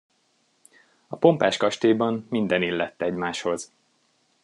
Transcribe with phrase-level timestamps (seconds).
[1.07, 3.71] A pompás kastélyban minden illett egymáshoz.